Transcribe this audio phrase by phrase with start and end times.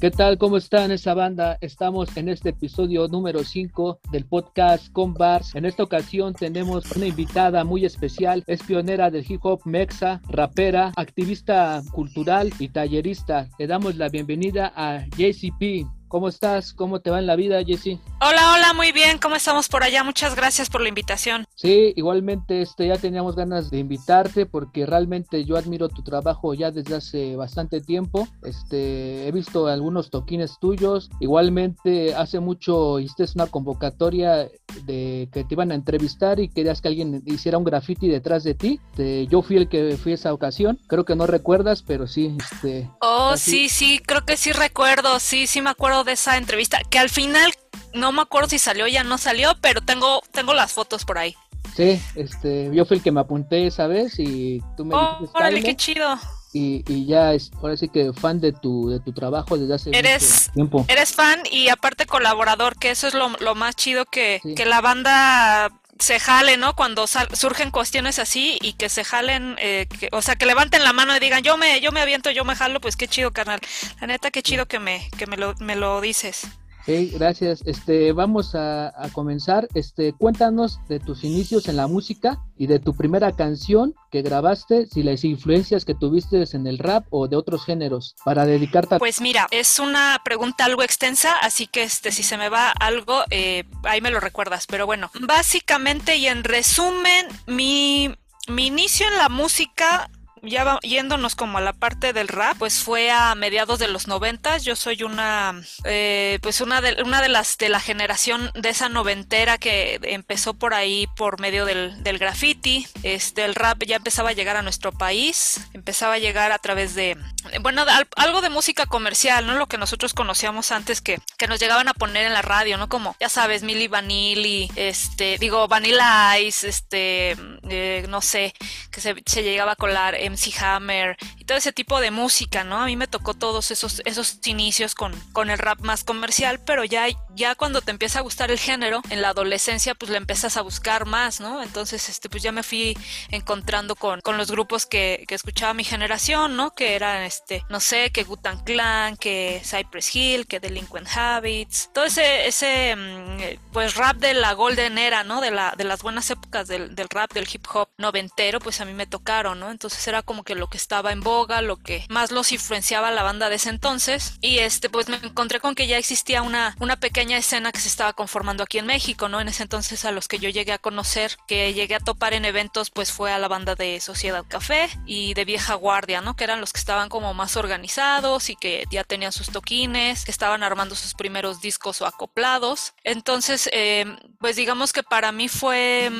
[0.00, 0.38] ¿Qué tal?
[0.38, 1.58] ¿Cómo están esa banda?
[1.60, 5.54] Estamos en este episodio número 5 del podcast Con Bars.
[5.54, 8.42] En esta ocasión tenemos una invitada muy especial.
[8.46, 13.50] Es pionera del hip hop mexa, rapera, activista cultural y tallerista.
[13.58, 15.99] Le damos la bienvenida a JCP.
[16.10, 16.72] ¿Cómo estás?
[16.72, 18.00] ¿Cómo te va en la vida, Jessy?
[18.20, 19.18] Hola, hola, muy bien.
[19.18, 20.02] ¿Cómo estamos por allá?
[20.02, 21.46] Muchas gracias por la invitación.
[21.54, 26.72] Sí, igualmente este, ya teníamos ganas de invitarte porque realmente yo admiro tu trabajo ya
[26.72, 28.26] desde hace bastante tiempo.
[28.42, 31.10] Este, he visto algunos toquines tuyos.
[31.20, 34.48] Igualmente hace mucho hiciste una convocatoria
[34.84, 38.54] de que te iban a entrevistar y querías que alguien hiciera un graffiti detrás de
[38.54, 38.80] ti.
[38.90, 40.80] Este, yo fui el que fui esa ocasión.
[40.88, 42.36] Creo que no recuerdas, pero sí.
[42.52, 45.20] Este, oh, sí, sí, creo que sí recuerdo.
[45.20, 47.52] Sí, sí me acuerdo de esa entrevista, que al final
[47.94, 51.18] no me acuerdo si salió o ya no salió, pero tengo, tengo las fotos por
[51.18, 51.34] ahí.
[51.76, 55.38] Sí, este, yo fui el que me apunté esa vez y tú me oh, dijiste,
[55.38, 56.18] órale, qué chido.
[56.52, 59.90] Y, y, ya es, ahora sí que fan de tu, de tu trabajo desde hace
[59.96, 60.84] eres, tiempo.
[60.88, 64.80] Eres fan y aparte colaborador, que eso es lo, lo más chido que, que la
[64.80, 65.70] banda
[66.00, 66.74] se jale, ¿no?
[66.74, 71.16] Cuando surgen cuestiones así y que se jalen, eh, o sea, que levanten la mano
[71.16, 73.60] y digan, yo me, yo me aviento, yo me jalo, pues qué chido, carnal.
[74.00, 76.48] La neta, qué chido que me, que me lo, me lo dices.
[76.86, 77.62] Sí, gracias.
[77.66, 79.68] Este, vamos a, comenzar.
[79.74, 84.86] Este, cuéntanos de tus inicios en la música y de tu primera canción que grabaste,
[84.86, 88.98] si las influencias que tuviste en el rap o de otros géneros para dedicarte a...
[88.98, 93.22] Pues mira, es una pregunta algo extensa, así que este, si se me va algo,
[93.30, 94.66] eh, ahí me lo recuerdas.
[94.66, 98.14] Pero bueno, básicamente y en resumen, mi,
[98.48, 100.10] mi inicio en la música
[100.42, 104.64] ya yéndonos como a la parte del rap, pues fue a mediados de los noventas.
[104.64, 108.88] Yo soy una, eh, pues una de, una de las de la generación de esa
[108.88, 112.86] noventera que empezó por ahí por medio del, del graffiti.
[113.02, 116.94] Este, el rap ya empezaba a llegar a nuestro país, empezaba a llegar a través
[116.94, 117.16] de,
[117.60, 117.84] bueno,
[118.16, 119.54] algo de música comercial, ¿no?
[119.54, 122.88] Lo que nosotros conocíamos antes que, que nos llegaban a poner en la radio, ¿no?
[122.88, 127.36] Como, ya sabes, Milli Vanilli, este, digo, Vanilla Ice, este,
[127.68, 128.54] eh, no sé,
[128.90, 132.78] que se, se llegaba a colar MC Hammer y todo ese tipo de música, ¿no?
[132.78, 136.84] A mí me tocó todos esos, esos inicios con, con el rap más comercial, pero
[136.84, 140.56] ya, ya cuando te empieza a gustar el género, en la adolescencia, pues le empiezas
[140.56, 141.62] a buscar más, ¿no?
[141.62, 142.96] Entonces, este, pues ya me fui
[143.30, 146.72] encontrando con, con los grupos que, que escuchaba mi generación, ¿no?
[146.72, 152.04] Que eran, este, no sé, que Gutan Clan, que Cypress Hill, que Delinquent Habits, todo
[152.04, 155.40] ese, ese, mm, pues rap de la golden era, ¿no?
[155.40, 158.84] De, la, de las buenas épocas del, del rap, del hip hop noventero, pues a
[158.84, 159.70] mí me tocaron, ¿no?
[159.70, 163.22] Entonces era como que lo que estaba en boga, lo que más los influenciaba la
[163.22, 164.34] banda de ese entonces.
[164.40, 167.88] Y este, pues me encontré con que ya existía una, una pequeña escena que se
[167.88, 169.40] estaba conformando aquí en México, ¿no?
[169.40, 172.44] En ese entonces a los que yo llegué a conocer, que llegué a topar en
[172.44, 176.36] eventos, pues fue a la banda de Sociedad Café y de Vieja Guardia, ¿no?
[176.36, 180.30] Que eran los que estaban como más organizados y que ya tenían sus toquines, que
[180.30, 182.94] estaban armando sus primeros discos o acoplados.
[183.04, 184.06] Entonces, eh,
[184.38, 186.10] pues digamos que para mí fue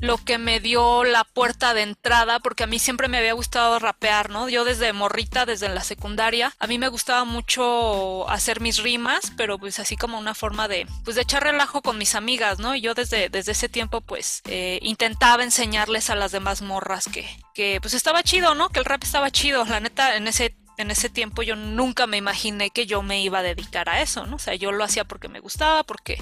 [0.00, 3.78] lo que me dio la puerta de entrada, porque a mí siempre me había gustado
[3.78, 4.48] rapear, ¿no?
[4.48, 9.58] Yo desde morrita, desde la secundaria, a mí me gustaba mucho hacer mis rimas, pero
[9.58, 12.74] pues así como una forma de, pues de echar relajo con mis amigas, ¿no?
[12.74, 17.28] Y yo desde, desde ese tiempo, pues, eh, intentaba enseñarles a las demás morras que,
[17.54, 18.70] que, pues estaba chido, ¿no?
[18.70, 19.64] Que el rap estaba chido.
[19.64, 23.40] La neta, en ese en ese tiempo yo nunca me imaginé que yo me iba
[23.40, 24.36] a dedicar a eso, ¿no?
[24.36, 26.16] O sea, yo lo hacía porque me gustaba, porque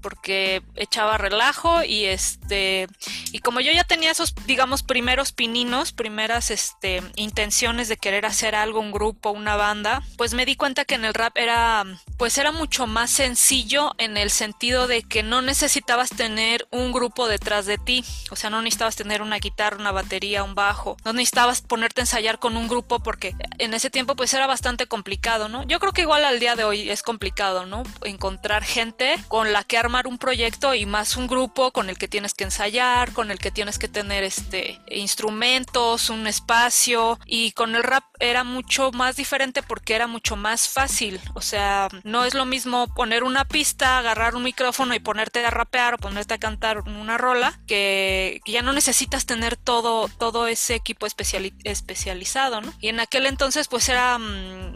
[0.00, 2.88] porque echaba relajo y este
[3.32, 8.54] y como yo ya tenía esos digamos primeros pininos, primeras este intenciones de querer hacer
[8.54, 11.84] algo, un grupo, una banda, pues me di cuenta que en el rap era
[12.18, 17.28] pues era mucho más sencillo en el sentido de que no necesitabas tener un grupo
[17.28, 21.12] detrás de ti, o sea, no necesitabas tener una guitarra, una batería, un bajo, no
[21.12, 25.48] necesitabas ponerte a ensayar con un grupo porque en ese tiempo pues era bastante complicado,
[25.48, 25.64] ¿no?
[25.64, 27.82] Yo creo que igual al día de hoy es complicado, ¿no?
[28.02, 32.08] Encontrar gente con la que armar un proyecto y más un grupo con el que
[32.08, 37.74] tienes que ensayar, con el que tienes que tener este instrumentos, un espacio y con
[37.76, 42.34] el rap era mucho más diferente porque era mucho más fácil, o sea, no es
[42.34, 46.38] lo mismo poner una pista, agarrar un micrófono y ponerte a rapear o ponerte a
[46.38, 52.72] cantar una rola que, ya no necesitas tener todo todo ese equipo especializado, ¿no?
[52.80, 54.74] Y en aquel entonces pues era mm,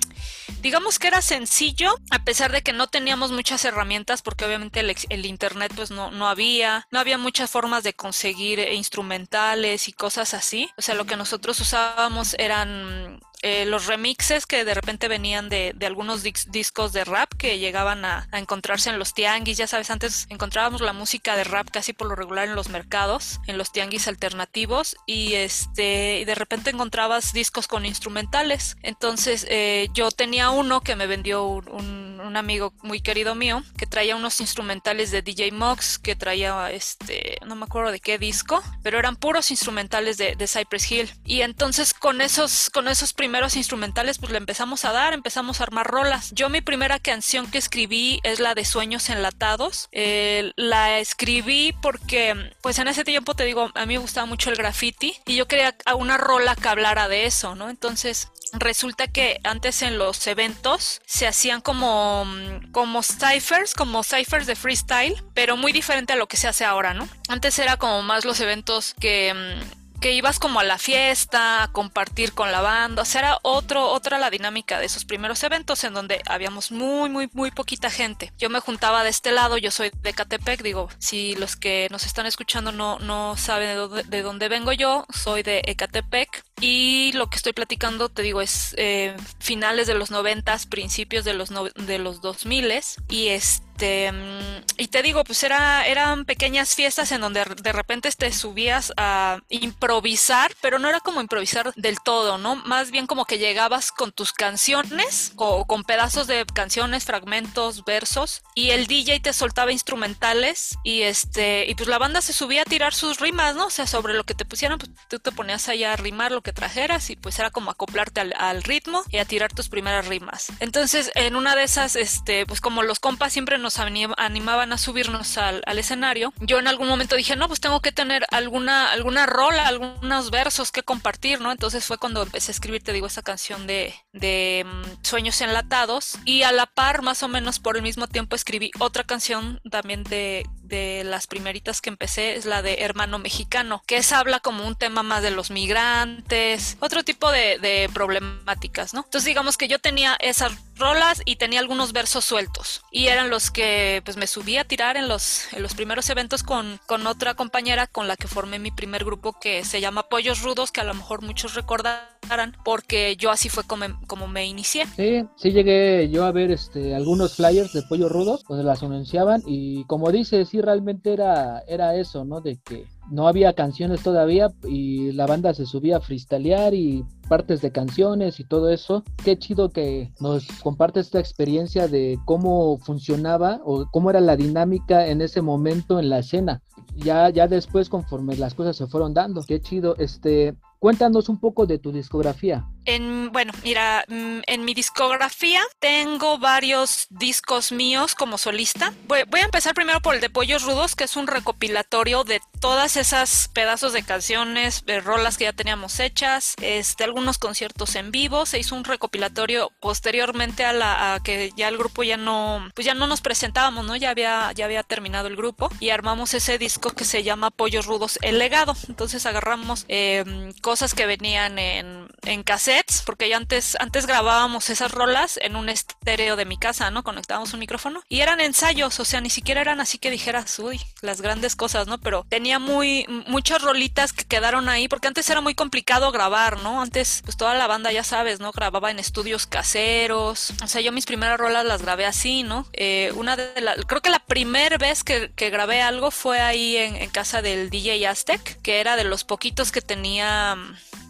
[0.61, 4.91] digamos que era sencillo, a pesar de que no teníamos muchas herramientas, porque obviamente el,
[5.09, 10.71] internet pues no, no había, no había muchas formas de conseguir instrumentales y cosas así.
[10.77, 15.75] O sea, lo que nosotros usábamos eran eh, los remixes que de repente venían de,
[15.87, 19.57] algunos discos de rap que llegaban a, encontrarse en los tianguis.
[19.57, 23.41] Ya sabes, antes encontrábamos la música de rap casi por lo regular en los mercados,
[23.47, 28.77] en los tianguis alternativos y este y de repente encontrabas discos con instrumentales.
[28.83, 33.87] Entonces eh, yo tenía uno que me vendió un, un, amigo muy querido mío que
[33.87, 38.63] traía unos instrumentales de DJ Mox que traía este no me acuerdo de qué disco,
[38.83, 41.11] pero eran puros instrumentales de, de Cypress Hill.
[41.25, 45.65] Y entonces con esos con esos primeros instrumentales pues le empezamos a dar, empezamos a
[45.65, 46.31] armar rolas.
[46.33, 49.89] Yo mi primera canción que escribí es la de Sueños Enlatados.
[49.93, 54.51] Eh, la escribí porque pues en ese tiempo te digo, a mí me gustaba mucho
[54.51, 57.71] el graffiti y yo quería una rola que hablara de eso, ¿no?
[57.71, 62.27] Entonces resulta que antes en los eventos se hacían como,
[62.73, 66.95] como ciphers, como ciphers de freestyle, pero muy diferente a lo que se hace ahora,
[66.95, 67.09] ¿no?
[67.29, 69.61] Antes era como más los eventos que
[70.01, 73.89] que ibas como a la fiesta, a compartir con la banda, o sea, era otro,
[73.91, 78.33] otra la dinámica de esos primeros eventos en donde habíamos muy, muy, muy poquita gente.
[78.39, 82.07] Yo me juntaba de este lado, yo soy de Catepec, digo, si los que nos
[82.07, 87.13] están escuchando no, no saben de dónde, de dónde vengo yo, soy de Ecatepec y
[87.13, 91.51] lo que estoy platicando, te digo, es eh, finales de los noventas, principios de los,
[91.75, 96.75] de los dos miles y este este, mm, y te digo, pues era, eran pequeñas
[96.75, 101.99] fiestas en donde de repente te subías a improvisar, pero no era como improvisar del
[102.01, 102.57] todo, ¿no?
[102.57, 108.43] Más bien como que llegabas con tus canciones o con pedazos de canciones, fragmentos, versos,
[108.55, 112.67] y el DJ te soltaba instrumentales y este, y pues la banda se subía a
[112.67, 113.67] tirar sus rimas, ¿no?
[113.67, 116.43] O sea, sobre lo que te pusieran, pues tú te ponías allá a rimar lo
[116.43, 120.53] que trajeras y pues era como acoplarte al, ritmo y a tirar tus primeras rimas.
[120.61, 125.39] Entonces, en una de esas, este, pues como los compas siempre nos animaban a subirnos
[125.39, 129.67] al, escenario, yo en algún momento dije, no, pues tengo que tener alguna, alguna rola,
[129.67, 131.53] algunos versos que compartir, ¿no?
[131.53, 136.19] Entonces fue cuando empecé a escribir, te digo, esa canción de, de mm, Sueños Enlatados
[136.25, 140.05] y a la par, más o menos por el mismo tiempo, escribí otra canción también
[140.05, 144.67] de, de las primeritas que empecé es la de Hermano Mexicano, que es habla como
[144.67, 149.01] un tema más de los migrantes, otro tipo de, problemáticas, ¿no?
[149.05, 153.51] Entonces digamos que yo tenía esas rolas y tenía algunos versos sueltos y eran los
[153.51, 157.35] que pues me subí a tirar en los, en los primeros eventos con, con otra
[157.35, 160.85] compañera con la que formé mi primer grupo que se llama Pollos Rudos, que a
[160.85, 164.87] lo mejor muchos recordarán porque yo así fue como, como me inicié.
[164.97, 169.43] Sí, sí llegué yo a ver este, algunos flyers de Pollos Rudos donde las anunciaban
[169.47, 172.41] y como dice, sí realmente era, era eso, ¿no?
[172.41, 177.61] De que no había canciones todavía y la banda se subía a freestylear y partes
[177.61, 179.05] de canciones y todo eso.
[179.25, 185.07] Qué chido que nos comparte esta experiencia de cómo funcionaba o cómo era la dinámica
[185.07, 186.63] en ese momento en la escena.
[186.97, 189.43] Ya, ya después, conforme las cosas se fueron dando.
[189.43, 189.97] Qué chido.
[189.99, 192.67] Este, Cuéntanos un poco de tu discografía.
[192.87, 198.95] En, bueno, mira, mm, en mi discografía tengo varios discos míos como solista.
[199.07, 202.97] Voy, a empezar primero por el de Pollos Rudos, que es un recopilatorio de todas
[202.97, 208.47] esas pedazos de canciones, de rolas que ya teníamos hechas, este, algunos conciertos en vivo.
[208.47, 212.95] Se hizo un recopilatorio posteriormente a la que ya el grupo ya no, pues ya
[212.95, 213.97] no nos presentábamos, ¿no?
[213.97, 217.85] Ya había, ya había terminado el grupo y armamos ese disco que se llama Pollos
[217.85, 218.75] Rudos, El Legado.
[218.89, 220.25] Entonces agarramos eh,
[220.71, 225.69] cosas que venían en, en cassettes, porque ya antes, antes grabábamos esas rolas en un
[225.69, 227.03] estéreo de mi casa, ¿no?
[227.03, 230.81] Conectábamos un micrófono y eran ensayos, o sea, ni siquiera eran así que dijeras, uy,
[231.01, 231.99] las grandes cosas, ¿no?
[231.99, 236.81] Pero tenía muy, muchas rolitas que quedaron ahí, porque antes era muy complicado grabar, ¿no?
[236.81, 238.53] Antes, pues toda la banda, ya sabes, ¿no?
[238.53, 242.65] Grababa en estudios caseros, o sea, yo mis primeras rolas las grabé así, ¿no?
[242.75, 247.11] Eh, una de las, creo que la primera vez que, grabé algo fue ahí en
[247.11, 250.57] casa del DJ Aztec, que era de los poquitos que tenía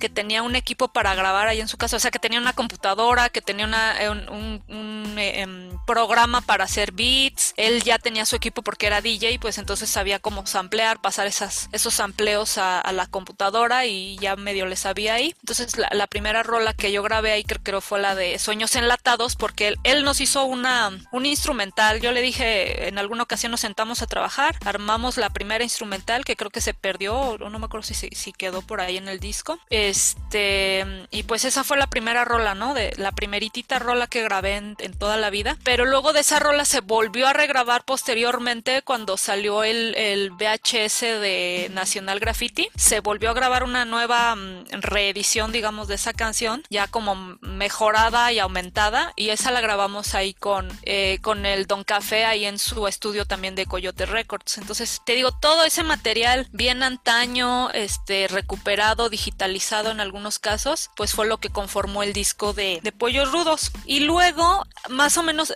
[0.01, 2.55] que tenía un equipo para grabar ahí en su casa, o sea, que tenía una
[2.55, 8.35] computadora, que tenía eh, un, eh, em, programa para hacer beats, él ya tenía su
[8.35, 13.87] equipo porque era DJ, pues entonces sabía cómo samplear, pasar esos sampleos a, la computadora
[13.87, 15.35] y ya medio le sabía ahí.
[15.41, 19.37] Entonces la, primera rola que yo grabé ahí creo, que fue la de Sueños Enlatados
[19.37, 23.61] porque él, él nos hizo una, un instrumental, yo le dije, en alguna ocasión nos
[23.61, 27.67] sentamos a trabajar, armamos la primera instrumental que creo que se perdió, o no me
[27.67, 29.40] acuerdo si, si quedó por ahí en el disco
[29.71, 32.75] este, y pues esa fue la primera rola, ¿no?
[32.75, 35.57] De la primeritita rola que grabé en, toda la vida.
[35.65, 41.01] Pero luego de esa rola se volvió a regrabar posteriormente cuando salió el, el VHS
[41.01, 42.69] de Nacional Graffiti.
[42.77, 48.33] Se volvió a grabar una nueva mm, reedición, digamos, de esa canción, ya como mejorada
[48.33, 49.13] y aumentada.
[49.17, 53.25] Y esa la grabamos ahí con, eh, con el Don Café ahí en su estudio
[53.25, 54.59] también de Coyote Records.
[54.59, 60.91] Entonces, te digo, todo ese material bien antaño, este, recuperado, digital mezclado en algunos casos,
[60.97, 63.71] pues fue lo que conformó el disco de, Pollos Rudos.
[63.87, 65.53] Y luego, más o menos,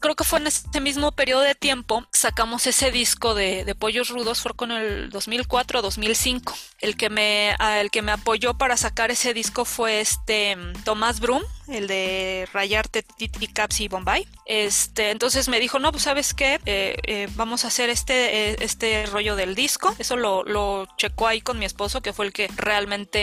[0.00, 4.40] creo que fue en ese mismo periodo de tiempo, sacamos ese disco de, Pollos Rudos,
[4.40, 6.54] fue con el 2004 2005.
[6.80, 11.42] El que, me, el que me apoyó para sacar ese disco fue este Tomás Brum,
[11.68, 14.26] el de Rayarte, Titi Caps y Bombay.
[14.44, 18.56] Este, entonces me dijo, no, pues sabes qué, eh, eh, vamos a hacer este, eh,
[18.60, 19.94] este rollo del disco.
[19.98, 23.15] Eso lo, lo checó ahí con mi esposo, que fue el que realmente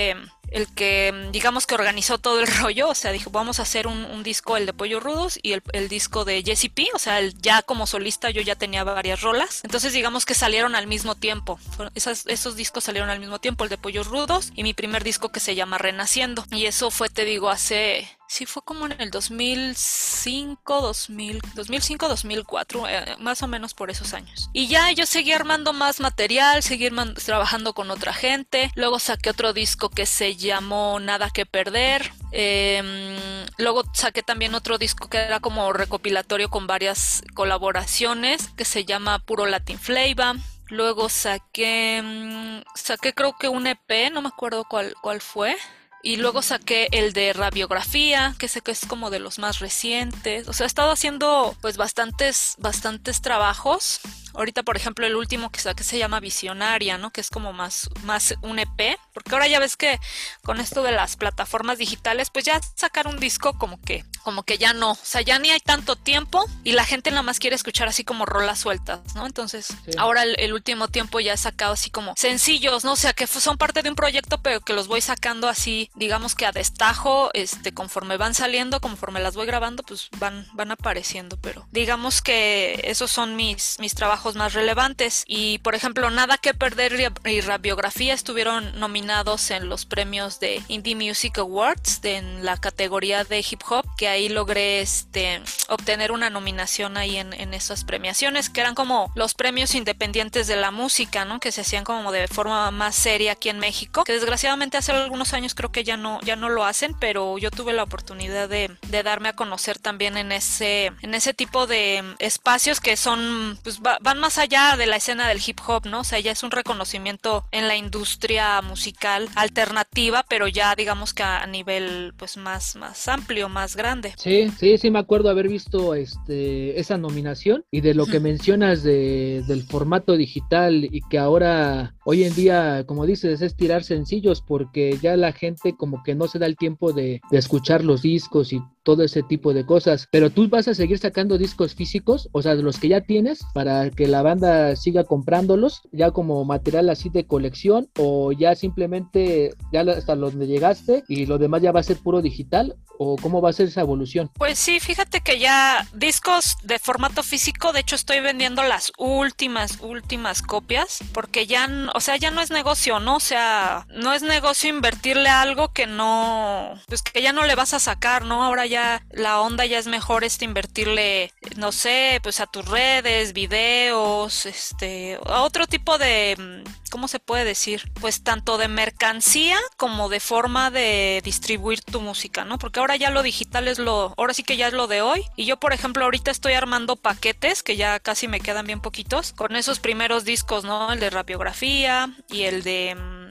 [0.54, 4.24] el que digamos que organizó todo el rollo, o sea, dijo, vamos a hacer un,
[4.24, 7.88] disco, el de Pollo Rudos y el, disco de Jesse P, o sea, ya como
[7.88, 11.60] solista yo ya tenía varias rolas, entonces digamos que salieron al mismo tiempo,
[11.96, 15.40] esos discos salieron al mismo tiempo, el de Pollos Rudos y mi primer disco que
[15.40, 20.82] se llama Renaciendo, y eso fue, te digo, hace Sí, fue como en el 2005,
[20.82, 22.84] 2000, 2005, 2004,
[23.20, 24.50] más o menos por esos años.
[24.54, 26.90] Y ya yo seguí armando más material, seguí
[27.24, 28.72] trabajando con otra gente.
[28.76, 32.12] Luego saqué otro disco que se llamó Nada que Perder.
[32.32, 33.16] Em,
[33.58, 39.20] luego saqué también otro disco que era como recopilatorio con varias colaboraciones que se llama
[39.20, 40.38] Puro Latin Flavor.
[40.70, 45.56] Luego saqué, mm, saqué creo que un EP, no me acuerdo cuál, cuál fue.
[46.06, 50.48] Y luego saqué el de radiografía, que sé que es como de los más recientes.
[50.50, 54.02] O sea, he estado haciendo pues bastantes, bastantes trabajos
[54.36, 57.12] Ahorita, por ejemplo, el último que saqué se llama Visionaria, ¿no?
[57.12, 58.98] Que es como más, más un EP.
[59.14, 60.00] Porque ahora ya ves que
[60.44, 64.58] con esto de las plataformas digitales, pues ya sacar un disco como que, como que
[64.58, 64.92] ya no.
[64.92, 68.04] O sea, ya ni hay tanto tiempo y la gente nada más quiere escuchar así
[68.04, 69.28] como rolas sueltas, ¿no?
[69.28, 69.68] Entonces,
[69.98, 72.94] ahora el, último tiempo ya he sacado así como sencillos, ¿no?
[72.94, 76.36] O sea, que son parte de un proyecto, pero que los voy sacando así, digamos
[76.36, 81.38] que a destajo, este, conforme van saliendo, conforme las voy grabando, pues van, van apareciendo.
[81.38, 85.24] Pero digamos que esos son mis, mis trabajos más relevantes.
[85.28, 90.96] Y por ejemplo, Nada que Perder y Radiografía estuvieron nominados en los premios de Indie
[90.96, 96.98] Music Awards en la categoría de hip hop, que ahí logré este, obtener una nominación
[96.98, 101.40] ahí en, en esas premiaciones, que eran como los premios independientes de la música, ¿no?
[101.40, 105.34] Que se hacían como de forma más seria aquí en México, que desgraciadamente hace algunos
[105.34, 108.72] años creo que ya no, ya no lo hacen, pero yo tuve la oportunidad de,
[108.90, 113.80] de darme a conocer también en ese, en ese tipo de espacios que son, pues
[113.82, 116.02] van más allá de la escena del hip hop, ¿no?
[116.02, 121.24] O sea, ya es un reconocimiento en la industria musical alternativa, pero ya digamos que
[121.24, 124.14] a nivel pues más, más amplio, más grande.
[124.18, 128.84] Sí, sí, sí me acuerdo haber visto este esa nominación y de lo que mencionas
[128.84, 134.42] de, del formato digital y que ahora hoy en día, como dices, es tirar sencillos
[134.42, 138.02] porque ya la gente como que no se da el tiempo de, de escuchar los
[138.02, 140.08] discos y todo ese tipo de cosas.
[140.12, 143.42] Pero tú vas a seguir sacando discos físicos, o sea, de los que ya tienes,
[143.54, 149.54] para que la banda siga comprándolos, ya como material así de colección, o ya simplemente
[149.72, 153.42] ya hasta donde llegaste y lo demás ya va a ser puro digital, o cómo
[153.42, 154.30] va a ser esa evolución.
[154.38, 159.80] Pues sí, fíjate que ya discos de formato físico, de hecho estoy vendiendo las últimas,
[159.82, 163.16] últimas copias, porque ya, o sea, ya no es negocio, ¿no?
[163.18, 167.74] O sea, no es negocio invertirle algo que no, pues que ya no le vas
[167.74, 168.44] a sacar, ¿no?
[168.44, 168.73] Ahora ya
[169.12, 175.20] la onda ya es mejor este invertirle, no sé, pues a tus redes, videos, este,
[175.26, 177.92] a otro tipo de, ¿cómo se puede decir?
[178.00, 182.58] Pues tanto de mercancía como de forma de distribuir tu música, ¿no?
[182.58, 185.24] Porque ahora ya lo digital es lo, ahora sí que ya es lo de hoy.
[185.36, 189.34] Y yo, por ejemplo, ahorita estoy armando paquetes que ya casi me quedan bien poquitos
[189.34, 190.94] con esos primeros discos, ¿no?
[190.94, 193.23] El de radiografía y el de mm,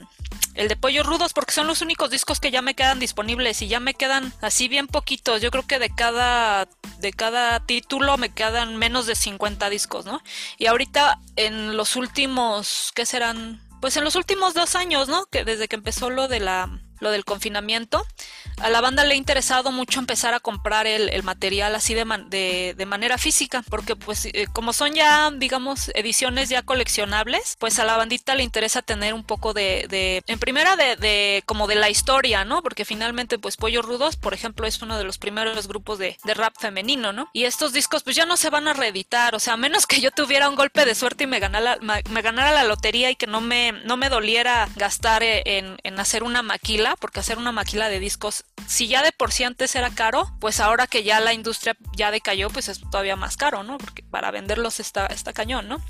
[0.55, 3.67] el de Pollos Rudos porque son los únicos discos que ya me quedan disponibles y
[3.67, 5.41] ya me quedan así bien poquitos.
[5.41, 6.67] Yo creo que de cada
[6.99, 10.21] de cada título me quedan menos de 50 discos, ¿no?
[10.57, 13.61] Y ahorita en los últimos, ¿qué serán?
[13.81, 15.25] Pues en los últimos dos años, ¿no?
[15.25, 18.05] Que desde que empezó lo de la lo del confinamiento,
[18.57, 22.85] a la banda le ha interesado mucho empezar a comprar el, material así de, de,
[22.85, 27.97] manera física, porque pues eh, como son ya, digamos, ediciones ya coleccionables, pues a la
[27.97, 32.61] bandita le interesa tener un poco de, en primera de, como de la historia, ¿no?
[32.61, 36.55] Porque finalmente pues Pollo Rudos, por ejemplo, es uno de los primeros grupos de, rap
[36.59, 37.29] femenino, ¿no?
[37.31, 40.01] Y estos discos pues ya no se van a reeditar, o sea, a menos que
[40.01, 43.27] yo tuviera un golpe de suerte y me ganara, me ganara la lotería y que
[43.27, 47.51] no me, no me doliera gastar eh, en, en hacer una maquila, porque hacer una
[47.51, 51.19] maquila de discos, si ya de por sí antes era caro, pues ahora que ya
[51.19, 53.77] la industria ya decayó, pues es todavía más caro, ¿no?
[53.77, 55.81] Porque para venderlos está, está cañón, ¿no?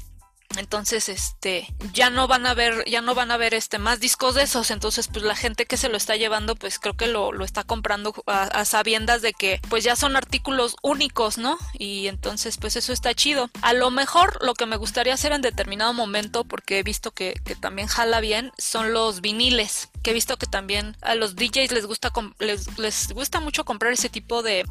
[0.57, 4.35] Entonces, este, ya no van a ver, ya no van a ver este más discos
[4.35, 4.71] de esos.
[4.71, 7.63] Entonces, pues la gente que se lo está llevando, pues creo que lo, lo está
[7.63, 11.57] comprando a, sabiendas de que, pues ya son artículos únicos, ¿no?
[11.73, 13.49] Y entonces, pues eso está chido.
[13.61, 17.33] A lo mejor lo que me gustaría hacer en determinado momento, porque he visto que,
[17.45, 19.89] que también jala bien, son los viniles.
[20.03, 23.93] Que he visto que también a los DJs les gusta les, les gusta mucho comprar
[23.93, 24.63] ese tipo de,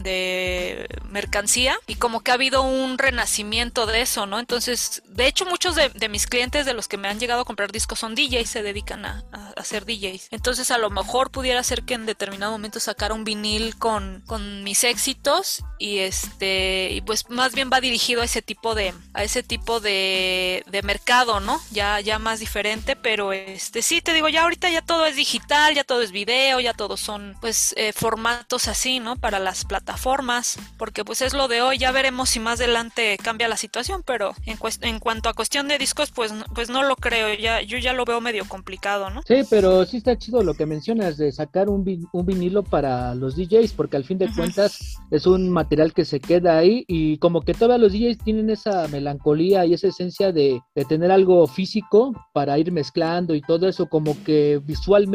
[1.11, 4.39] mercancía y como que ha habido un renacimiento de eso, ¿no?
[4.39, 7.73] Entonces, de hecho, muchos de, mis clientes de los que me han llegado a comprar
[7.73, 9.25] discos son DJs, se dedican a,
[9.57, 10.29] a, ser DJs.
[10.31, 14.63] Entonces, a lo mejor pudiera ser que en determinado momento sacara un vinil con, con
[14.65, 19.43] mis éxitos y este, pues más bien va dirigido a ese tipo de, a ese
[19.43, 21.61] tipo de, de mercado, ¿no?
[21.71, 25.73] Ya, ya más diferente, pero este, sí, te digo, ya ahorita ya todo es digital,
[25.73, 29.15] ya todo es video, ya todos son pues eh, formatos así, ¿no?
[29.15, 33.47] Para las plataformas, porque pues es lo de hoy, ya veremos si más adelante cambia
[33.47, 37.33] la situación, pero en, en cuanto a cuestión de discos, pues, pues no lo creo,
[37.35, 39.23] ya, yo ya lo veo medio complicado, ¿no?
[39.23, 43.37] Sí, pero sí está chido lo que mencionas de sacar un, un vinilo para los
[43.37, 47.43] DJs, porque al fin de cuentas es un material que se queda ahí y como
[47.43, 52.13] que todavía los DJs tienen esa melancolía y esa esencia de, de tener algo físico
[52.33, 55.12] para ir mezclando y todo eso, como que visualmente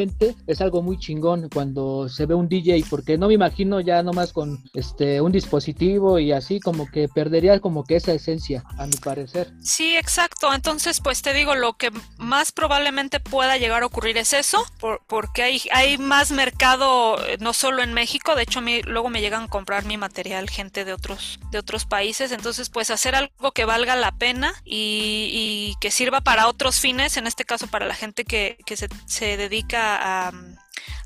[0.48, 4.34] es algo muy chingón cuando se ve un DJ, porque no me imagino ya nomás
[4.34, 8.96] con este un dispositivo y así como que perdería como que esa esencia, a mi
[8.98, 9.52] parecer.
[9.62, 10.54] Sí, exacto.
[10.54, 15.02] Entonces, pues te digo, lo que más probablemente pueda llegar a ocurrir es eso, por,
[15.08, 19.22] porque hay, hay más mercado, eh, no solo en México, de hecho a luego me
[19.22, 23.52] llegan a comprar mi material gente de otros, de otros países, entonces pues hacer algo
[23.52, 27.86] que valga la pena y, y que sirva para otros fines, en este caso para
[27.86, 30.32] la gente que, que se, se dedica a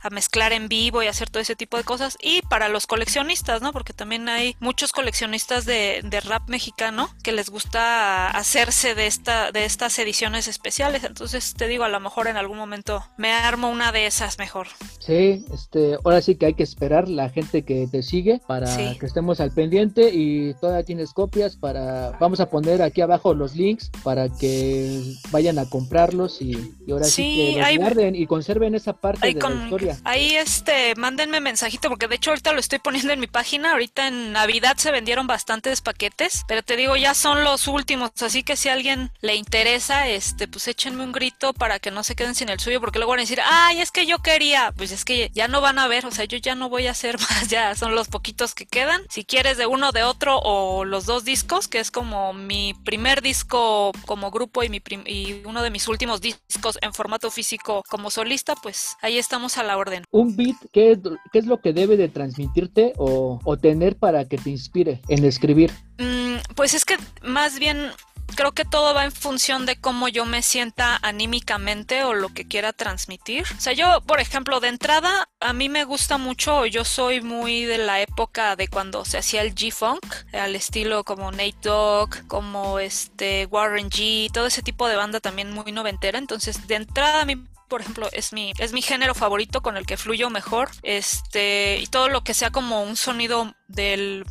[0.01, 2.17] a mezclar en vivo y hacer todo ese tipo de cosas.
[2.21, 3.71] Y para los coleccionistas, ¿no?
[3.71, 9.51] Porque también hay muchos coleccionistas de, de rap mexicano que les gusta hacerse de, esta,
[9.51, 11.03] de estas ediciones especiales.
[11.03, 14.67] Entonces te digo, a lo mejor en algún momento me armo una de esas mejor.
[14.99, 19.05] Sí, este, ahora sí que hay que esperar la gente que te sigue para que
[19.05, 23.91] estemos al pendiente y todavía tienes copias para, vamos a poner aquí abajo los links
[24.03, 26.55] para que vayan a comprarlos y,
[26.89, 29.90] ahora sí, que los guarden y conserven esa parte de la historia.
[30.03, 33.71] Ahí este, mándenme mensajito porque de hecho ahorita lo estoy poniendo en mi página.
[33.71, 38.43] Ahorita en Navidad se vendieron bastantes paquetes, pero te digo, ya son los últimos, así
[38.43, 42.15] que si a alguien le interesa, este, pues échenme un grito para que no se
[42.15, 44.91] queden sin el suyo porque luego van a decir, "Ay, es que yo quería." Pues
[44.91, 47.17] es que ya no van a ver, o sea, yo ya no voy a hacer
[47.29, 49.01] más, ya son los poquitos que quedan.
[49.09, 53.21] Si quieres de uno de otro o los dos discos, que es como mi primer
[53.21, 58.11] disco como grupo y mi y uno de mis últimos discos en formato físico como
[58.11, 60.03] solista, pues ahí estamos a la orden.
[60.11, 60.99] Un beat, ¿qué es,
[61.31, 65.25] qué es lo que debe de transmitirte o, o, tener para que te inspire en
[65.25, 65.71] escribir?
[65.97, 67.91] Mm, pues es que más bien
[68.35, 72.47] creo que todo va en función de cómo yo me sienta anímicamente o lo que
[72.47, 73.45] quiera transmitir.
[73.57, 77.65] O sea, yo, por ejemplo, de entrada, a mí me gusta mucho, yo soy muy
[77.65, 82.79] de la época de cuando se hacía el G-Funk, al estilo como Nate Dogg, como
[82.79, 86.17] este Warren G, todo ese tipo de banda también muy noventera.
[86.17, 87.35] Entonces, de entrada, a mí
[87.71, 90.69] por ejemplo, es mi, es mi género favorito con el que fluyo mejor.
[90.83, 94.25] Este, y todo lo que sea como un sonido del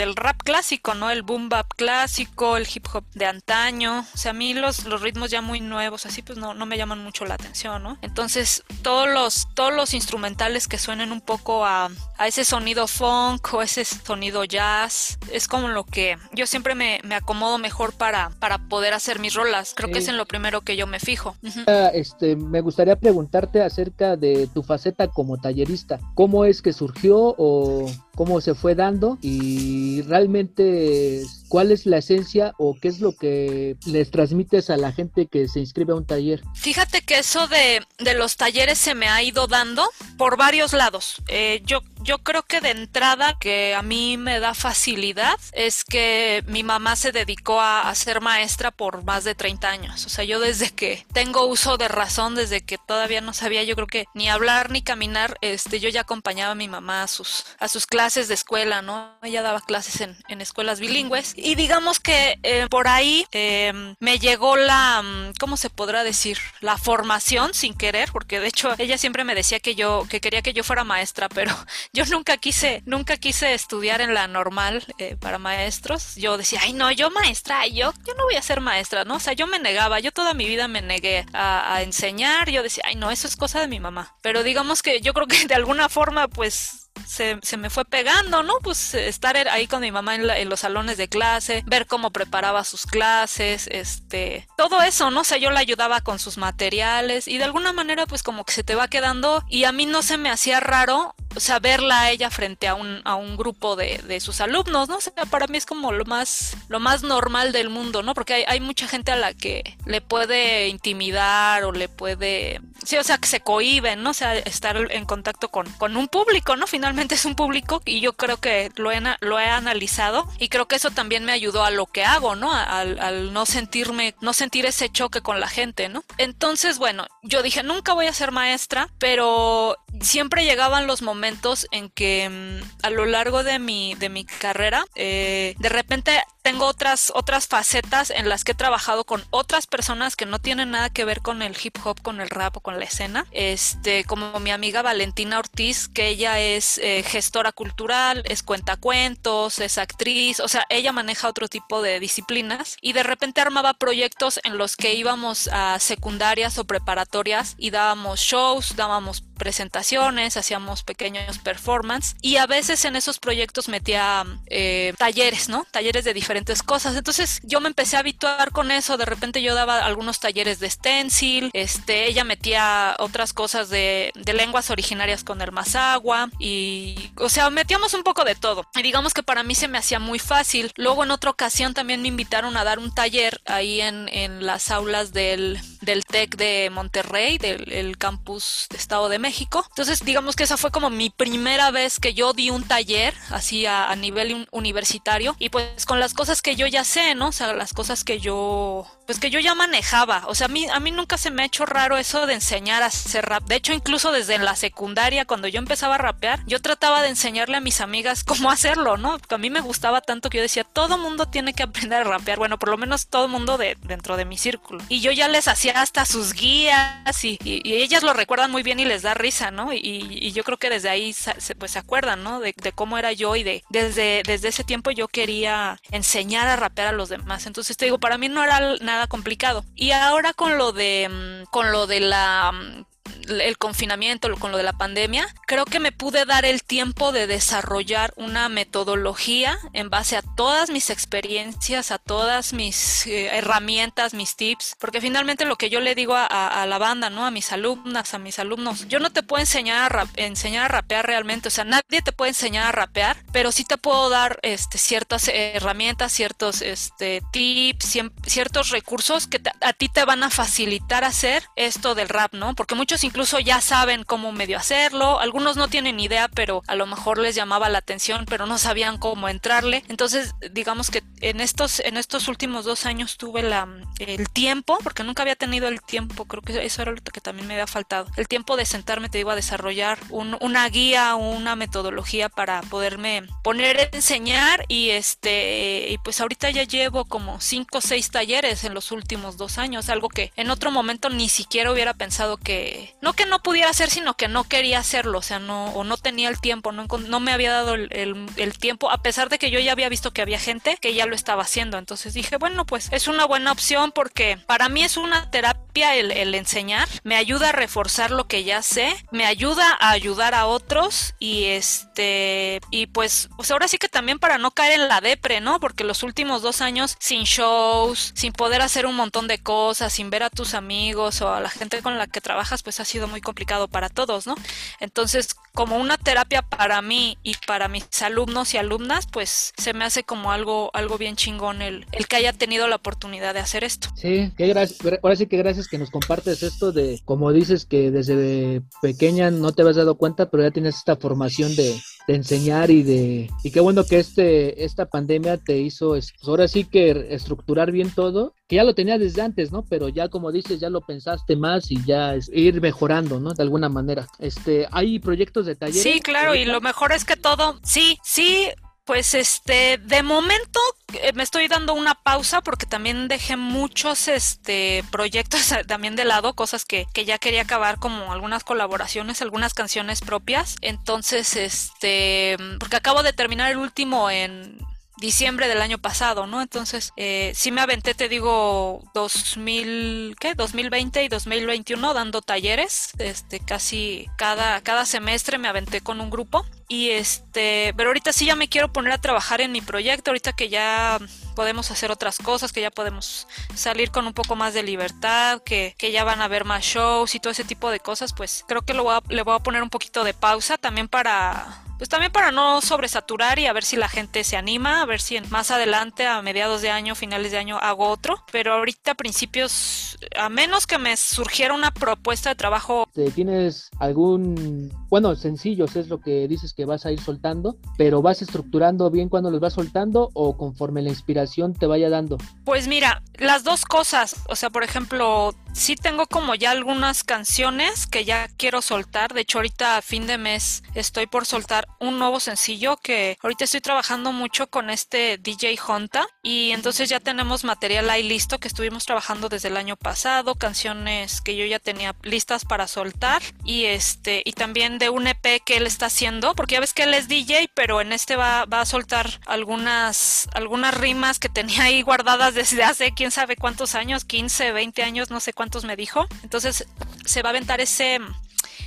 [0.00, 1.10] del rap clásico, ¿no?
[1.10, 4.06] El boom bap clásico, el hip hop de antaño.
[4.14, 6.78] O sea, a mí los, los ritmos ya muy nuevos, así pues no, no me
[6.78, 7.98] llaman mucho la atención, ¿no?
[8.00, 13.52] Entonces, todos los, todos los instrumentales que suenen un poco a, a ese sonido funk
[13.52, 18.30] o ese sonido jazz, es como lo que yo siempre me, me acomodo mejor para,
[18.38, 19.74] para poder hacer mis rolas.
[19.76, 19.92] Creo sí.
[19.92, 21.36] que es en lo primero que yo me fijo.
[21.42, 21.90] Uh -huh.
[21.92, 26.00] este, me gustaría preguntarte acerca de tu faceta como tallerista.
[26.14, 32.52] ¿Cómo es que surgió o cómo se fue dando y realmente cuál es la esencia
[32.58, 36.06] o qué es lo que les transmites a la gente que se inscribe a un
[36.06, 36.42] taller.
[36.54, 41.22] Fíjate que eso de, de los talleres se me ha ido dando por varios lados.
[41.28, 46.42] Eh, yo, yo creo que de entrada que a mí me da facilidad es que
[46.46, 50.06] mi mamá se dedicó a, ser maestra por más de 30 años.
[50.06, 53.74] O sea, yo desde que tengo uso de razón, desde que todavía no sabía, yo
[53.74, 57.44] creo que ni hablar ni caminar, este, yo ya acompañaba a mi mamá a sus,
[57.58, 59.18] a sus clases de escuela, ¿no?
[59.22, 64.18] Ella daba clases en, en escuelas bilingües y digamos que eh, por ahí eh, me
[64.18, 66.38] llegó la, mm, ¿cómo se podrá decir?
[66.60, 70.42] La formación sin querer, porque de hecho ella siempre me decía que yo, que quería
[70.42, 71.54] que yo fuera maestra, pero
[71.92, 76.14] yo nunca quise, nunca quise estudiar en la normal eh, para maestros.
[76.16, 79.16] Yo decía, ay no, yo maestra, yo, yo no voy a ser maestra, ¿no?
[79.16, 82.62] O sea, yo me negaba, yo toda mi vida me negué a, a enseñar, yo
[82.62, 84.14] decía, ay no, eso es cosa de mi mamá.
[84.22, 88.42] Pero digamos que yo creo que de alguna forma, pues se, se, me fue pegando,
[88.42, 88.54] ¿no?
[88.62, 92.10] Pues estar ahí con mi mamá en, la, en, los salones de clase, ver cómo
[92.10, 95.20] preparaba sus clases, este, todo eso, ¿no?
[95.20, 98.52] O sea, yo la ayudaba con sus materiales y de alguna manera pues como que
[98.52, 102.02] se te va quedando y a mí no se me hacía raro o sea, verla
[102.02, 104.96] a ella frente a un, a un grupo de, de sus alumnos, ¿no?
[104.96, 108.14] O sea, para mí es como lo más, lo más normal del mundo, ¿no?
[108.14, 112.96] Porque hay, hay mucha gente a la que le puede intimidar o le puede, sí,
[112.96, 114.10] o sea, que se cohiben, ¿no?
[114.10, 116.66] O sea, estar en contacto con, con un público, ¿no?
[116.66, 120.66] Finalmente es un público y yo creo que lo he, lo he analizado y creo
[120.66, 122.52] que eso también me ayudó a lo que hago, ¿no?
[122.52, 126.04] Al, al no sentirme, no sentir ese choque con la gente, ¿no?
[126.18, 131.90] Entonces, bueno, yo dije, nunca voy a ser maestra, pero siempre llegaban los momentos en
[131.90, 137.12] que mm, a lo largo de mi, de mi carrera, eh, de repente tengo otras,
[137.14, 141.04] otras facetas en las que he trabajado con otras personas que no tienen nada que
[141.04, 143.26] ver con el hip hop, con el rap o con la escena.
[143.30, 149.76] Este, como mi amiga Valentina Ortiz, que ella es eh, gestora cultural, es cuentacuentos, es
[149.76, 154.56] actriz, o sea, ella maneja otro tipo de disciplinas y de repente armaba proyectos en
[154.56, 162.14] los que íbamos a secundarias o preparatorias y dábamos shows, dábamos presentaciones, hacíamos pequeños performance
[162.20, 165.66] y a veces en esos proyectos metía eh, talleres, ¿no?
[165.70, 166.94] Talleres de diferentes cosas.
[166.94, 168.98] Entonces yo me empecé a habituar con eso.
[168.98, 174.34] De repente yo daba algunos talleres de stencil, este, ella metía otras cosas de, de
[174.34, 178.66] lenguas originarias con el Mazagua y, o sea, metíamos un poco de todo.
[178.74, 180.70] Y digamos que para mí se me hacía muy fácil.
[180.76, 184.70] Luego en otra ocasión también me invitaron a dar un taller ahí en, en las
[184.70, 189.64] aulas del, del TEC de Monterrey, del campus de Estado de México.
[189.68, 193.66] Entonces, digamos que esa fue como mi primera vez que yo di un taller así
[193.66, 197.28] a, nivel universitario y pues con las cosas que yo ya sé, ¿no?
[197.28, 200.24] O sea, las cosas que yo, pues que yo ya manejaba.
[200.26, 203.26] O sea, a mí, nunca se me ha hecho raro eso de enseñar a hacer
[203.26, 203.44] rap.
[203.44, 207.56] De hecho, incluso desde la secundaria, cuando yo empezaba a rapear, yo trataba de enseñarle
[207.56, 209.18] a mis amigas cómo hacerlo, ¿no?
[209.28, 212.38] A mí me gustaba tanto que yo decía, todo mundo tiene que aprender a rapear.
[212.38, 214.82] Bueno, por lo menos todo mundo de, dentro de mi círculo.
[214.88, 218.80] Y yo ya les hacía hasta sus guías y, y ellas lo recuerdan muy bien
[218.80, 219.72] y les da risa, ¿no?
[219.72, 222.40] Y, yo creo que desde ahí se, pues se acuerdan, ¿no?
[222.40, 226.88] De, cómo era yo y de desde, desde ese tiempo yo quería enseñar a rapear
[226.88, 227.46] a los demás.
[227.46, 229.64] Entonces te digo, para mí no era nada complicado.
[229.74, 232.84] Y ahora con lo de, mm, con lo de la mm,
[233.28, 237.26] el confinamiento, con lo de la pandemia, creo que me pude dar el tiempo de
[237.26, 244.36] desarrollar una metodología en base a todas mis experiencias, a todas mis eh, herramientas, mis
[244.36, 247.26] tips, porque finalmente lo que yo le digo a, la banda, ¿no?
[247.26, 251.06] A mis alumnas, a mis alumnos, yo no te puedo enseñar a, enseñar a rapear
[251.06, 254.78] realmente, o sea, nadie te puede enseñar a rapear, pero sí te puedo dar este,
[254.78, 261.44] ciertas herramientas, ciertos este, tips, ciertos recursos que a ti te van a facilitar hacer
[261.56, 262.54] esto del rap, ¿no?
[262.54, 266.86] Porque muchos incluso ya saben cómo medio hacerlo, algunos no tienen idea, pero a lo
[266.86, 269.84] mejor les llamaba la atención, pero no sabían cómo entrarle.
[269.88, 275.04] Entonces, digamos que en estos, en estos últimos dos años tuve la, el tiempo, porque
[275.04, 278.06] nunca había tenido el tiempo, creo que eso era lo que también me había faltado,
[278.16, 283.78] el tiempo de sentarme, te digo, a desarrollar una guía, una metodología para poderme poner
[283.78, 288.74] a enseñar y este, y pues ahorita ya llevo como cinco o seis talleres en
[288.74, 293.12] los últimos dos años, algo que en otro momento ni siquiera hubiera pensado que, no
[293.12, 296.28] que no pudiera hacer, sino que no quería hacerlo, o sea, no, o no tenía
[296.28, 299.72] el tiempo, no, no me había dado el, tiempo, a pesar de que yo ya
[299.72, 301.78] había visto que había gente que ya lo estaba haciendo.
[301.78, 306.10] Entonces dije, bueno, pues es una buena opción porque para mí es una terapia el,
[306.10, 310.46] el enseñar, me ayuda a reforzar lo que ya sé, me ayuda a ayudar a
[310.46, 315.00] otros y este, y pues, pues ahora sí que también para no caer en la
[315.00, 315.60] depre, ¿no?
[315.60, 320.10] Porque los últimos dos años sin shows, sin poder hacer un montón de cosas, sin
[320.10, 323.08] ver a tus amigos o a la gente con la que trabajas, pues ha sido
[323.08, 324.36] muy complicado para todos, ¿no?
[324.78, 329.84] Entonces, como una terapia para mí y para mis alumnos y alumnas, pues se me
[329.84, 333.64] hace como algo, algo bien chingón el, el que haya tenido la oportunidad de hacer
[333.64, 333.88] esto.
[333.96, 337.90] Sí, qué gracias, ahora sí que gracias que nos compartes esto de, como dices, que
[337.90, 342.70] desde pequeña no te habías dado cuenta, pero ya tienes esta formación de, de enseñar
[342.70, 347.08] y de y qué bueno que este esta pandemia te hizo pues ahora sí que
[347.10, 350.68] estructurar bien todo que ya lo tenía desde antes no pero ya como dices ya
[350.68, 354.08] lo pensaste más y ya es, ir mejorando no de alguna manera.
[354.18, 358.48] Este hay proyectos de talleres sí claro y lo mejor es que todo sí sí
[358.90, 360.58] pues este, de momento
[360.94, 366.34] eh, me estoy dando una pausa porque también dejé muchos este proyectos también de lado,
[366.34, 370.56] cosas que, que ya quería acabar como algunas colaboraciones, algunas canciones propias.
[370.60, 374.58] Entonces, este, porque acabo de terminar el último en
[375.00, 376.42] diciembre del año pasado, ¿no?
[376.42, 380.34] Entonces, eh, sí me aventé, te digo, 2000, ¿qué?
[380.34, 386.44] 2020 y 2021 dando talleres, este, casi cada, cada semestre me aventé con un grupo
[386.68, 390.34] y este, pero ahorita sí ya me quiero poner a trabajar en mi proyecto, ahorita
[390.34, 390.98] que ya
[391.34, 395.74] podemos hacer otras cosas, que ya podemos salir con un poco más de libertad, que,
[395.78, 398.62] que ya van a haber más shows y todo ese tipo de cosas, pues creo
[398.62, 402.30] que lo le voy a poner un poquito de pausa también para pues también para
[402.30, 406.06] no sobresaturar y a ver si la gente se anima, a ver si más adelante,
[406.06, 408.22] a mediados de año, finales de año, hago otro.
[408.30, 412.86] Pero ahorita a principios, a menos que me surgiera una propuesta de trabajo.
[413.14, 418.22] ¿Tienes algún, bueno, sencillos es lo que dices que vas a ir soltando, pero vas
[418.22, 422.18] estructurando bien cuando los vas soltando o conforme la inspiración te vaya dando?
[422.44, 427.86] Pues mira, las dos cosas, o sea, por ejemplo, sí tengo como ya algunas canciones
[427.86, 429.14] que ya quiero soltar.
[429.14, 433.44] De hecho, ahorita a fin de mes estoy por soltar un nuevo sencillo que ahorita
[433.44, 438.48] estoy trabajando mucho con este DJ Honta y entonces ya tenemos material ahí listo que
[438.48, 443.66] estuvimos trabajando desde el año pasado, canciones que yo ya tenía listas para soltar y
[443.66, 446.94] este y también de un EP que él está haciendo, porque ya ves que él
[446.94, 451.82] es DJ, pero en este va, va a soltar algunas algunas rimas que tenía ahí
[451.82, 456.08] guardadas desde hace quién sabe cuántos años, 15, 20 años, no sé cuántos me dijo.
[456.24, 456.66] Entonces
[457.04, 458.00] se va a aventar ese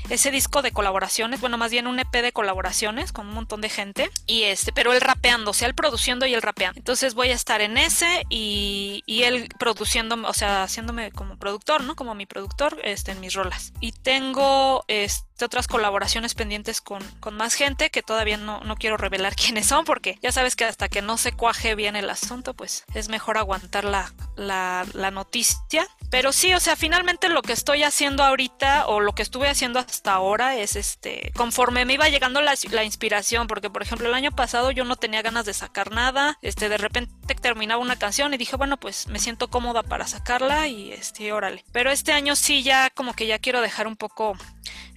[0.10, 3.69] ese disco de colaboraciones, bueno, más bien un EP de colaboraciones con un montón de
[3.69, 6.78] gente y este, pero él rapeando, o sea, él produciendo y él rapeando.
[6.78, 11.84] Entonces voy a estar en ese y, y él produciendo, o sea, haciéndome como productor,
[11.84, 11.95] ¿no?
[11.95, 13.73] Como mi productor, este, en mis rolas.
[13.80, 18.98] Y tengo, este, otras colaboraciones pendientes con, con más gente que todavía no, no quiero
[18.98, 22.54] revelar quiénes son porque ya sabes que hasta que no se cuaje bien el asunto,
[22.54, 25.88] pues es mejor aguantar la, la, la noticia.
[26.10, 29.80] Pero sí, o sea, finalmente lo que estoy haciendo ahorita o lo que estuve haciendo
[29.80, 34.13] hasta ahora es este, conforme me iba llegando la, la, inspiración, porque por ejemplo el
[34.13, 38.34] año pasado yo no tenía ganas de sacar nada, este, de repente terminaba una canción
[38.34, 41.63] y dije, bueno, pues me siento cómoda para sacarla y este, órale.
[41.72, 44.38] Pero este año sí ya como que ya quiero dejar un poco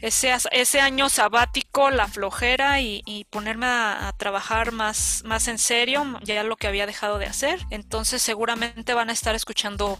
[0.00, 6.04] ese, ese año sabático, la flojera y, ponerme a, a, trabajar más, más en serio,
[6.22, 7.60] ya lo que había dejado de hacer.
[7.70, 9.98] Entonces seguramente van a estar escuchando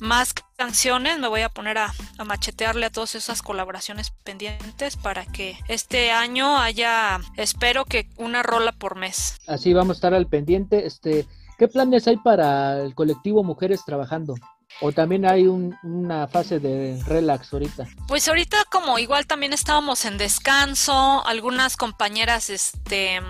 [0.00, 5.24] más canciones, me voy a poner a, a, machetearle a todas esas colaboraciones pendientes para
[5.24, 9.36] que este año haya, espero que una rola por mes.
[9.46, 10.86] Así vamos a estar al pendiente.
[10.86, 11.26] Este,
[11.58, 14.34] ¿Qué planes hay para el colectivo Mujeres Trabajando?
[14.80, 17.86] ¿O también hay un, una fase de relax ahorita?
[18.06, 23.20] Pues ahorita como igual también estábamos en descanso, algunas compañeras este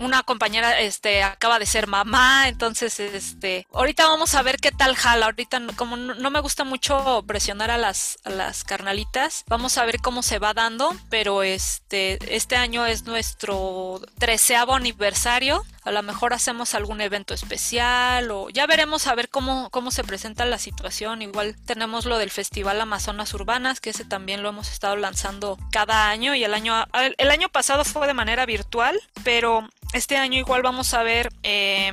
[0.00, 4.94] una compañera este acaba de ser mamá, entonces este ahorita vamos a ver qué tal
[4.94, 5.26] jala.
[5.26, 9.84] Ahorita como no, no me gusta mucho presionar a las a las carnalitas, vamos a
[9.84, 15.64] ver cómo se va dando, pero este este año es nuestro treceavo aniversario.
[15.88, 20.04] A lo mejor hacemos algún evento especial o ya veremos a ver cómo, cómo se
[20.04, 21.22] presenta la situación.
[21.22, 26.10] Igual tenemos lo del Festival Amazonas Urbanas, que ese también lo hemos estado lanzando cada
[26.10, 30.60] año y el año, el año pasado fue de manera virtual, pero este año igual
[30.60, 31.90] vamos a ver eh,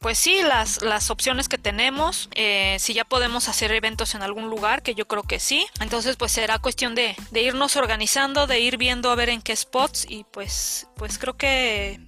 [0.00, 4.48] pues sí, las, las opciones que tenemos, eh, si ya podemos hacer eventos en algún
[4.50, 5.66] lugar, que yo creo que sí.
[5.80, 9.56] Entonces, pues será cuestión de, de, irnos organizando, de ir viendo a ver en qué
[9.56, 12.00] spots y pues, pues creo que,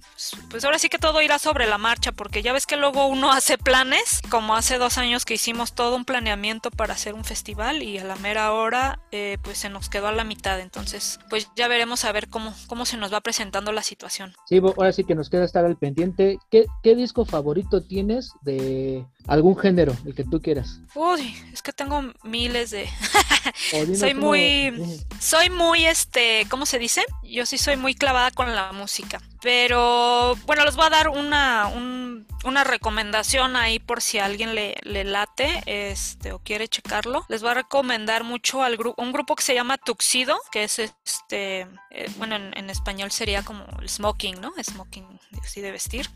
[0.49, 3.31] pues ahora sí que todo irá sobre la marcha, porque ya ves que luego uno
[3.31, 7.83] hace planes, como hace dos años que hicimos todo un planeamiento para hacer un festival
[7.83, 10.59] y a la mera hora, eh, pues se nos quedó a la mitad.
[10.59, 14.33] Entonces, pues ya veremos a ver cómo, cómo se nos va presentando la situación.
[14.45, 16.39] Sí, ahora sí que nos queda estar al pendiente.
[16.51, 20.79] ¿Qué, qué disco favorito tienes de algún género, el que tú quieras?
[20.95, 22.89] Uy, es que tengo miles de...
[23.95, 24.99] soy muy...
[25.19, 27.03] Soy muy, este, ¿cómo se dice?
[27.23, 29.21] Yo sí soy muy clavada con la música.
[29.41, 34.75] Pero bueno, les voy a dar una, un, una recomendación ahí por si alguien le,
[34.83, 37.25] late este, o quiere checarlo.
[37.29, 40.79] Les voy a recomendar mucho al grupo, un grupo que se llama Tuxido, que es
[40.79, 44.53] este, eh, bueno, en, español sería como smoking, ¿no?
[44.61, 45.07] Smoking,
[45.41, 46.09] así de vestir.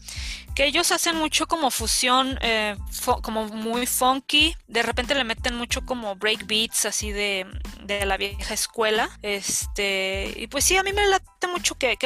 [0.53, 2.75] Que ellos hacen mucho como fusión, eh,
[3.21, 4.55] como muy funky.
[4.67, 7.47] De repente le meten mucho como break beats así de,
[7.83, 9.09] de la vieja escuela.
[9.21, 11.97] Este, y pues sí, a mí me late mucho que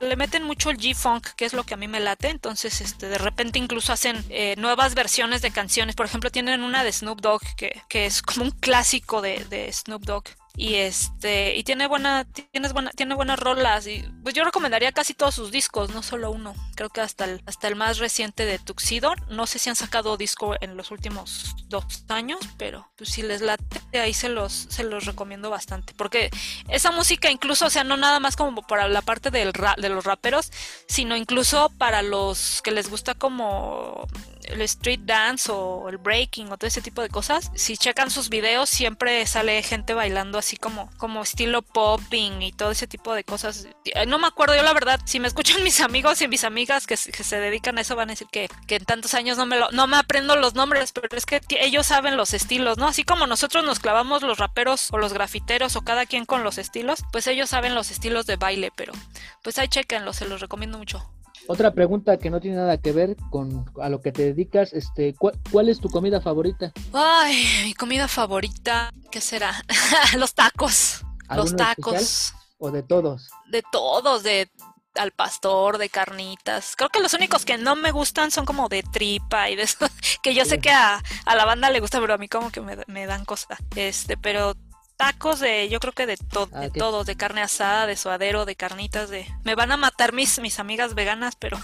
[0.00, 2.28] le meten mucho el G-Funk, que es lo que a mí me late.
[2.28, 5.94] Entonces, este, de repente incluso hacen eh, nuevas versiones de canciones.
[5.94, 9.70] Por ejemplo, tienen una de Snoop Dogg, que, que es como un clásico de, de,
[9.72, 10.24] Snoop Dogg,
[10.56, 15.14] y este y tiene buena tienes buena tiene buenas rolas y pues yo recomendaría casi
[15.14, 16.54] todos sus discos no solo uno.
[16.74, 20.16] Creo que hasta el hasta el más reciente de Tuxedo no sé si han sacado
[20.16, 23.64] disco en los últimos dos años pero pues si les late
[23.98, 25.94] ahí se los se los recomiendo bastante.
[25.96, 26.30] Porque
[26.68, 30.04] esa música incluso o sea no nada más como para la parte del de los
[30.04, 30.50] raperos
[30.88, 34.06] sino incluso para los que les gusta como
[34.44, 38.28] el street dance o el breaking o todo ese tipo de cosas, si checan sus
[38.28, 43.24] videos siempre sale gente bailando así como, como estilo popping y todo ese tipo de
[43.24, 43.68] cosas.
[43.84, 46.86] Eh, no me acuerdo, yo la verdad, si me escuchan mis amigos y mis amigas
[46.86, 49.56] que, se dedican a eso van a decir que, que en tantos años no me,
[49.72, 52.86] no me aprendo los nombres, pero es que ellos saben los estilos, ¿no?
[52.86, 56.58] Así como nosotros nos clavamos los raperos o los grafiteros o cada quien con los
[56.58, 58.92] estilos, pues ellos saben los estilos de baile, pero
[59.42, 61.08] pues ahí chequenlo, se los recomiendo mucho.
[61.46, 65.14] Otra pregunta que no tiene nada que ver con a lo que te dedicas, este,
[65.14, 66.72] ¿cuál, es tu comida favorita?
[66.92, 69.52] Ay, mi comida favorita, ¿qué será?
[70.18, 71.02] Los tacos.
[71.34, 72.34] Los tacos.
[72.58, 73.30] ¿O de todos?
[73.50, 74.50] De todos, de
[74.94, 76.74] al pastor, de carnitas.
[76.76, 79.86] Creo que los únicos que no me gustan son como de tripa y de eso,
[80.22, 82.60] que yo sé que a, a, la banda le gusta, pero a mí como que
[82.60, 83.56] me, me dan cosa.
[83.76, 84.54] Este, pero
[85.00, 88.44] tacos de, yo creo que de, todo ah, de todo, de carne asada, de suadero,
[88.44, 89.26] de carnitas, de...
[89.44, 91.58] Me van a matar mis, mis amigas veganas, pero,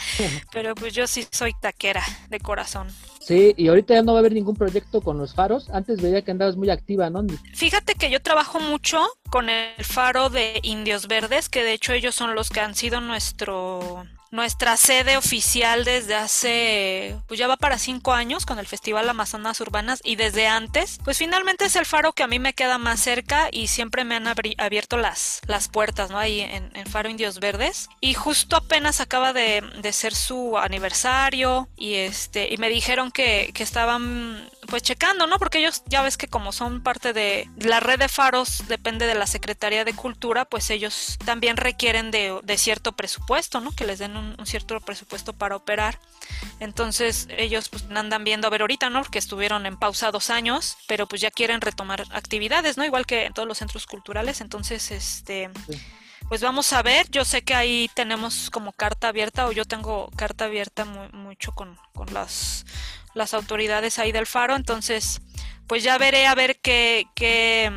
[0.52, 2.88] pero pues yo sí soy taquera de corazón.
[3.18, 5.70] Sí, y ahorita ya no va a haber ningún proyecto con los faros.
[5.70, 7.24] Antes veía que andabas muy activa, ¿no?
[7.54, 9.00] Fíjate que yo trabajo mucho
[9.30, 13.00] con el faro de Indios Verdes, que de hecho ellos son los que han sido
[13.00, 19.08] nuestro nuestra sede oficial desde hace, pues ya va para cinco años con el Festival
[19.08, 22.78] Amazonas Urbanas y desde antes, pues finalmente es el faro que a mí me queda
[22.78, 26.18] más cerca y siempre me han abierto las, las puertas, ¿no?
[26.18, 27.88] Ahí en, Faro Indios Verdes.
[28.00, 33.52] Y justo apenas acaba de, de, ser su aniversario y este, y me dijeron que,
[33.54, 35.38] que estaban pues checando, ¿no?
[35.38, 39.14] Porque ellos ya ves que como son parte de la red de faros, depende de
[39.14, 43.72] la Secretaría de Cultura, pues ellos también requieren de, de cierto presupuesto, ¿no?
[43.72, 45.98] Que les den un, cierto presupuesto para operar.
[46.60, 49.02] Entonces ellos pues andan viendo a ver ahorita, ¿no?
[49.02, 52.84] Porque estuvieron en pausa dos años, pero pues ya quieren retomar actividades, ¿no?
[52.84, 54.40] Igual que en todos los centros culturales.
[54.40, 55.50] Entonces, este...
[56.28, 60.08] Pues vamos a ver, yo sé que ahí tenemos como carta abierta o yo tengo
[60.16, 62.64] carta abierta mucho con, con las
[63.14, 65.20] las autoridades ahí del faro, entonces
[65.66, 67.70] pues ya veré a ver qué, qué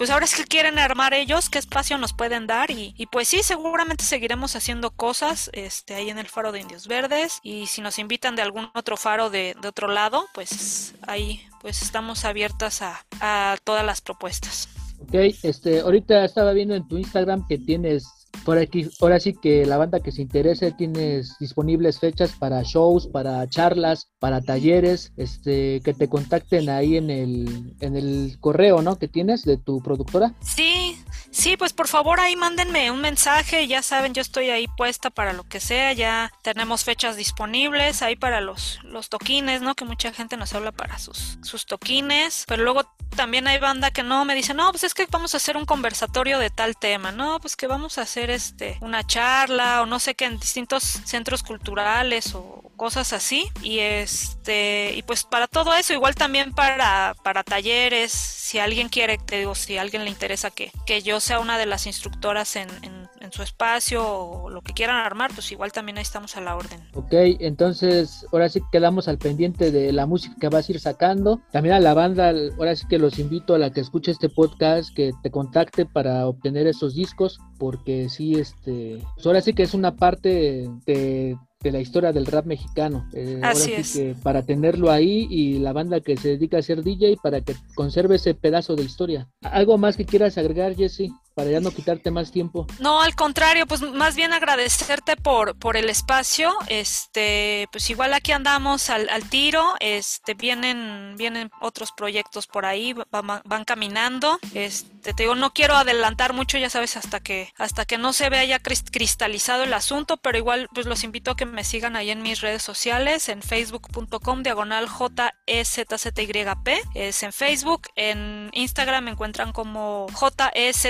[0.00, 3.28] pues ahora es que quieren armar ellos, qué espacio nos pueden dar y, y, pues
[3.28, 7.82] sí, seguramente seguiremos haciendo cosas este, ahí en el faro de Indios Verdes y si
[7.82, 12.80] nos invitan de algún otro faro de, de otro lado, pues ahí pues estamos abiertas
[12.80, 14.70] a, a todas las propuestas.
[15.02, 19.66] Ok, este, ahorita estaba viendo en tu Instagram que tienes por aquí, ahora sí que
[19.66, 25.80] la banda que se interese tienes disponibles fechas para shows, para charlas, para talleres, este,
[25.84, 28.96] que te contacten ahí en el, en el correo, ¿no?
[28.96, 30.34] Que tienes de tu productora.
[30.40, 30.96] Sí,
[31.30, 35.32] sí, pues por favor ahí mándenme un mensaje, ya saben, yo estoy ahí puesta para
[35.32, 39.74] lo que sea, ya tenemos fechas disponibles ahí para los, los toquines, ¿no?
[39.74, 42.84] Que mucha gente nos habla para sus, sus toquines, pero luego
[43.16, 45.66] también hay banda que no me dice, no, pues es que vamos a hacer un
[45.66, 49.98] conversatorio de tal tema, no, pues que vamos a hacer este una charla o no
[49.98, 55.74] sé qué en distintos centros culturales o cosas así y este y pues para todo
[55.74, 60.50] eso igual también para para talleres si alguien quiere te digo si alguien le interesa
[60.50, 63.00] que, que yo sea una de las instructoras en, en,
[63.32, 66.80] su espacio o lo que quieran armar pues igual también ahí estamos a la orden.
[66.94, 71.40] Ok entonces ahora sí quedamos al pendiente de la música que vas a ir sacando.
[71.52, 74.92] También a la banda ahora sí que los invito a la que escuche este podcast
[74.96, 79.74] que te contacte para obtener esos discos porque sí este pues ahora sí que es
[79.74, 83.06] una parte de de la historia del rap mexicano.
[83.12, 83.92] Eh, Así es.
[83.92, 87.54] que para tenerlo ahí y la banda que se dedica a ser DJ para que
[87.74, 89.28] conserve ese pedazo de historia.
[89.42, 91.10] ¿Algo más que quieras agregar, Jesse?
[91.34, 92.66] para ya no quitarte más tiempo.
[92.80, 96.52] No, al contrario, pues más bien agradecerte por, por el espacio.
[96.66, 102.94] Este, pues igual aquí andamos al, al tiro, este, vienen, vienen otros proyectos por ahí,
[103.10, 104.38] van, van, caminando.
[104.54, 108.28] Este, te digo, no quiero adelantar mucho, ya sabes, hasta que, hasta que no se
[108.28, 112.10] vea ya cristalizado el asunto, pero igual pues los invito a que me sigan ahí
[112.10, 119.52] en mis redes sociales, en facebook.com diagonal JEZZYP, es en Facebook, en Instagram me encuentran
[119.52, 120.86] como JEZZ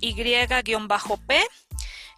[0.00, 1.46] y-p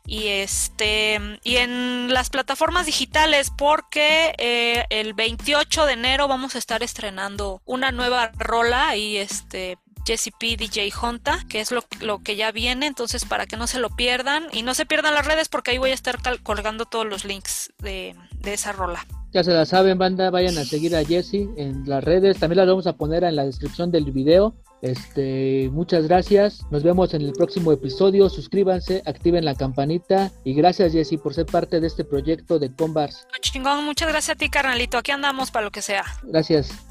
[0.08, 6.58] y este y en las plataformas digitales porque eh, el 28 de enero vamos a
[6.58, 9.76] estar estrenando una nueva rola y este
[10.08, 13.66] Jesse P, DJ Honta, que es lo, lo, que ya viene, entonces para que no
[13.66, 16.86] se lo pierdan y no se pierdan las redes porque ahí voy a estar colgando
[16.86, 19.06] todos los links de, de esa rola.
[19.32, 22.68] Ya se la saben, banda, vayan a seguir a Jesse en las redes, también las
[22.68, 26.64] vamos a poner en la descripción del video Este, muchas gracias.
[26.70, 28.30] Nos vemos en el próximo episodio.
[28.30, 33.26] Suscríbanse, activen la campanita y gracias Jessy por ser parte de este proyecto de Combars.
[33.42, 34.96] Chingón, muchas gracias a ti, carnalito.
[34.96, 36.04] Aquí andamos para lo que sea.
[36.22, 36.87] Gracias.